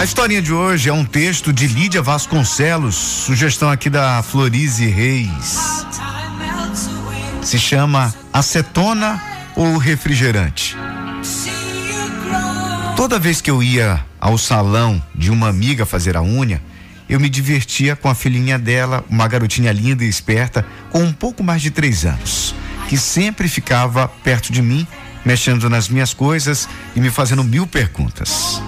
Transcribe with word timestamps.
A 0.00 0.04
historinha 0.04 0.40
de 0.40 0.50
hoje 0.50 0.88
é 0.88 0.92
um 0.94 1.04
texto 1.04 1.52
de 1.52 1.66
Lídia 1.66 2.00
Vasconcelos, 2.00 2.94
sugestão 2.94 3.68
aqui 3.68 3.90
da 3.90 4.22
Florize 4.22 4.86
Reis. 4.86 5.84
Se 7.42 7.58
chama 7.58 8.14
acetona 8.32 9.22
ou 9.54 9.76
refrigerante. 9.76 10.74
Toda 12.96 13.18
vez 13.18 13.42
que 13.42 13.50
eu 13.50 13.62
ia 13.62 14.02
ao 14.18 14.38
salão 14.38 15.02
de 15.14 15.30
uma 15.30 15.48
amiga 15.50 15.84
fazer 15.84 16.16
a 16.16 16.22
unha, 16.22 16.62
eu 17.06 17.20
me 17.20 17.28
divertia 17.28 17.94
com 17.94 18.08
a 18.08 18.14
filhinha 18.14 18.58
dela, 18.58 19.04
uma 19.10 19.28
garotinha 19.28 19.70
linda 19.70 20.02
e 20.02 20.08
esperta, 20.08 20.66
com 20.88 21.02
um 21.02 21.12
pouco 21.12 21.44
mais 21.44 21.60
de 21.60 21.70
três 21.70 22.06
anos, 22.06 22.54
que 22.88 22.96
sempre 22.96 23.48
ficava 23.48 24.08
perto 24.08 24.50
de 24.50 24.62
mim, 24.62 24.86
mexendo 25.26 25.68
nas 25.68 25.90
minhas 25.90 26.14
coisas 26.14 26.66
e 26.96 27.00
me 27.00 27.10
fazendo 27.10 27.44
mil 27.44 27.66
perguntas. 27.66 28.62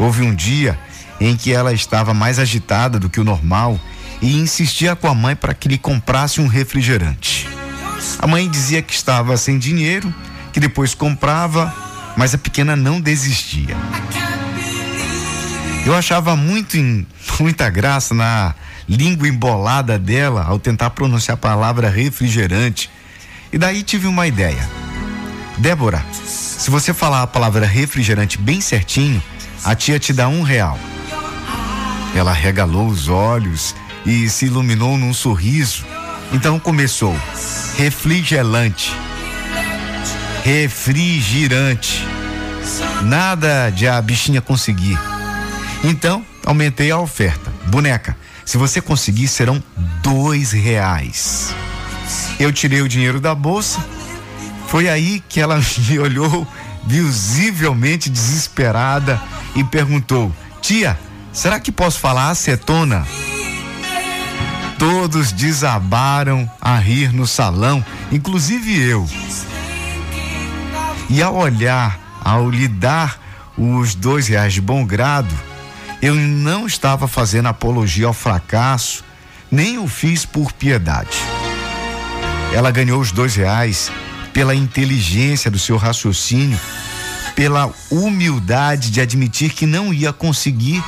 Houve 0.00 0.22
um 0.22 0.34
dia 0.34 0.78
em 1.20 1.36
que 1.36 1.52
ela 1.52 1.74
estava 1.74 2.14
mais 2.14 2.38
agitada 2.38 2.98
do 2.98 3.10
que 3.10 3.20
o 3.20 3.24
normal 3.24 3.78
e 4.22 4.34
insistia 4.34 4.96
com 4.96 5.06
a 5.06 5.14
mãe 5.14 5.36
para 5.36 5.52
que 5.52 5.68
lhe 5.68 5.76
comprasse 5.76 6.40
um 6.40 6.46
refrigerante. 6.46 7.46
A 8.18 8.26
mãe 8.26 8.48
dizia 8.48 8.80
que 8.80 8.94
estava 8.94 9.36
sem 9.36 9.58
dinheiro, 9.58 10.12
que 10.54 10.58
depois 10.58 10.94
comprava, 10.94 11.74
mas 12.16 12.34
a 12.34 12.38
pequena 12.38 12.74
não 12.74 12.98
desistia. 12.98 13.76
Eu 15.84 15.94
achava 15.94 16.34
muito 16.34 16.78
muita 17.38 17.68
graça 17.68 18.14
na 18.14 18.54
língua 18.88 19.28
embolada 19.28 19.98
dela 19.98 20.44
ao 20.44 20.58
tentar 20.58 20.90
pronunciar 20.90 21.34
a 21.34 21.38
palavra 21.38 21.90
refrigerante. 21.90 22.90
E 23.52 23.58
daí 23.58 23.82
tive 23.82 24.06
uma 24.06 24.26
ideia. 24.26 24.66
Débora, 25.58 26.02
se 26.24 26.70
você 26.70 26.94
falar 26.94 27.22
a 27.22 27.26
palavra 27.26 27.66
refrigerante 27.66 28.38
bem 28.38 28.62
certinho, 28.62 29.22
a 29.64 29.74
tia 29.74 29.98
te 29.98 30.12
dá 30.12 30.28
um 30.28 30.42
real. 30.42 30.78
Ela 32.14 32.32
regalou 32.32 32.86
os 32.88 33.08
olhos 33.08 33.74
e 34.04 34.28
se 34.28 34.46
iluminou 34.46 34.96
num 34.96 35.12
sorriso. 35.12 35.84
Então 36.32 36.58
começou: 36.58 37.16
refrigerante, 37.76 38.92
refrigerante. 40.44 42.06
Nada 43.02 43.70
de 43.70 43.86
a 43.86 44.00
bichinha 44.00 44.40
conseguir. 44.40 44.98
Então 45.82 46.24
aumentei 46.44 46.90
a 46.90 46.98
oferta. 46.98 47.52
Boneca, 47.66 48.16
se 48.44 48.56
você 48.56 48.80
conseguir, 48.80 49.28
serão 49.28 49.62
dois 50.02 50.52
reais. 50.52 51.54
Eu 52.38 52.52
tirei 52.52 52.82
o 52.82 52.88
dinheiro 52.88 53.20
da 53.20 53.34
bolsa. 53.34 53.84
Foi 54.68 54.88
aí 54.88 55.22
que 55.28 55.40
ela 55.40 55.60
me 55.88 55.98
olhou 55.98 56.46
visivelmente 56.86 58.08
desesperada 58.08 59.20
e 59.54 59.64
perguntou: 59.64 60.32
Tia, 60.60 60.98
será 61.32 61.58
que 61.58 61.72
posso 61.72 61.98
falar 61.98 62.30
acetona? 62.30 63.06
Todos 64.78 65.32
desabaram 65.32 66.50
a 66.60 66.76
rir 66.76 67.12
no 67.12 67.26
salão, 67.26 67.84
inclusive 68.10 68.80
eu. 68.80 69.06
E 71.08 71.22
ao 71.22 71.36
olhar, 71.36 71.98
ao 72.24 72.48
lhe 72.48 72.66
dar 72.66 73.18
os 73.58 73.94
dois 73.94 74.28
reais 74.28 74.54
de 74.54 74.60
bom 74.60 74.86
grado, 74.86 75.34
eu 76.00 76.14
não 76.14 76.66
estava 76.66 77.06
fazendo 77.06 77.48
apologia 77.48 78.06
ao 78.06 78.14
fracasso, 78.14 79.04
nem 79.50 79.78
o 79.78 79.86
fiz 79.86 80.24
por 80.24 80.52
piedade. 80.52 81.18
Ela 82.54 82.70
ganhou 82.70 83.00
os 83.00 83.12
dois 83.12 83.34
reais 83.34 83.92
pela 84.32 84.54
inteligência 84.54 85.50
do 85.50 85.58
seu 85.58 85.76
raciocínio 85.76 86.58
pela 87.40 87.72
humildade 87.90 88.90
de 88.90 89.00
admitir 89.00 89.54
que 89.54 89.64
não 89.64 89.94
ia 89.94 90.12
conseguir 90.12 90.84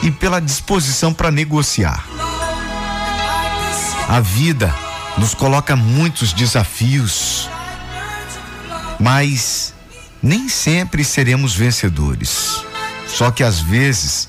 e 0.00 0.12
pela 0.12 0.40
disposição 0.40 1.12
para 1.12 1.28
negociar. 1.28 2.06
A 4.08 4.20
vida 4.20 4.72
nos 5.16 5.34
coloca 5.34 5.74
muitos 5.74 6.32
desafios, 6.32 7.50
mas 9.00 9.74
nem 10.22 10.48
sempre 10.48 11.02
seremos 11.02 11.56
vencedores. 11.56 12.62
Só 13.08 13.32
que 13.32 13.42
às 13.42 13.58
vezes 13.58 14.28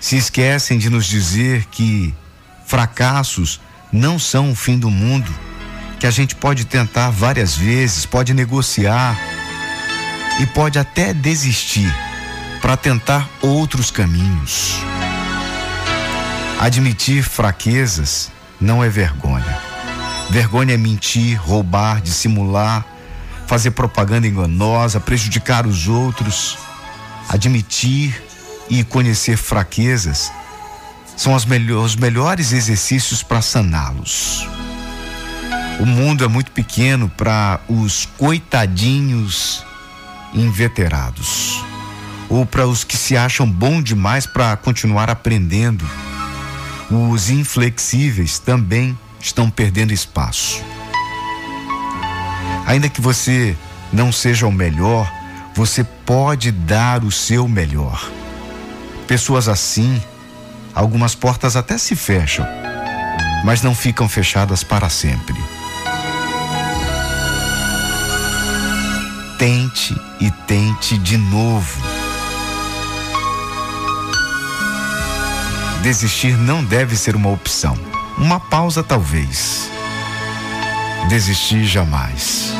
se 0.00 0.16
esquecem 0.16 0.78
de 0.78 0.88
nos 0.88 1.04
dizer 1.04 1.66
que 1.66 2.14
fracassos 2.66 3.60
não 3.92 4.18
são 4.18 4.52
o 4.52 4.56
fim 4.56 4.78
do 4.78 4.88
mundo, 4.88 5.30
que 6.00 6.06
a 6.06 6.10
gente 6.10 6.34
pode 6.34 6.64
tentar 6.64 7.10
várias 7.10 7.54
vezes, 7.54 8.06
pode 8.06 8.32
negociar 8.32 9.18
e 10.38 10.46
pode 10.46 10.78
até 10.78 11.12
desistir 11.12 11.92
para 12.60 12.76
tentar 12.76 13.28
outros 13.40 13.90
caminhos. 13.90 14.76
Admitir 16.60 17.22
fraquezas 17.22 18.30
não 18.60 18.82
é 18.82 18.88
vergonha. 18.88 19.58
Vergonha 20.30 20.74
é 20.74 20.76
mentir, 20.76 21.40
roubar, 21.40 22.00
dissimular, 22.00 22.84
fazer 23.46 23.70
propaganda 23.70 24.26
enganosa, 24.26 25.00
prejudicar 25.00 25.66
os 25.66 25.88
outros. 25.88 26.58
Admitir 27.28 28.22
e 28.68 28.84
conhecer 28.84 29.36
fraquezas 29.36 30.30
são 31.16 31.34
os 31.34 31.44
melhores 31.96 32.52
exercícios 32.52 33.22
para 33.22 33.42
saná-los. 33.42 34.46
O 35.80 35.86
mundo 35.86 36.24
é 36.24 36.28
muito 36.28 36.50
pequeno 36.50 37.08
para 37.08 37.60
os 37.68 38.06
coitadinhos 38.18 39.64
inveterados 40.34 41.62
ou 42.28 42.44
para 42.44 42.66
os 42.66 42.84
que 42.84 42.96
se 42.96 43.16
acham 43.16 43.50
bom 43.50 43.80
demais 43.80 44.26
para 44.26 44.56
continuar 44.56 45.08
aprendendo. 45.08 45.88
Os 46.90 47.30
inflexíveis 47.30 48.38
também 48.38 48.98
estão 49.20 49.50
perdendo 49.50 49.92
espaço. 49.92 50.62
Ainda 52.66 52.88
que 52.88 53.00
você 53.00 53.56
não 53.92 54.12
seja 54.12 54.46
o 54.46 54.52
melhor, 54.52 55.10
você 55.54 55.82
pode 55.82 56.52
dar 56.52 57.02
o 57.02 57.10
seu 57.10 57.48
melhor. 57.48 58.10
Pessoas 59.06 59.48
assim, 59.48 60.02
algumas 60.74 61.14
portas 61.14 61.56
até 61.56 61.78
se 61.78 61.96
fecham, 61.96 62.46
mas 63.44 63.62
não 63.62 63.74
ficam 63.74 64.08
fechadas 64.08 64.62
para 64.62 64.90
sempre. 64.90 65.36
Tente 69.38 69.96
e 70.20 70.30
tente 70.48 70.98
de 70.98 71.16
novo. 71.16 71.80
Desistir 75.80 76.36
não 76.36 76.64
deve 76.64 76.96
ser 76.96 77.14
uma 77.14 77.30
opção. 77.30 77.78
Uma 78.18 78.40
pausa, 78.40 78.82
talvez. 78.82 79.70
Desistir 81.08 81.64
jamais. 81.64 82.52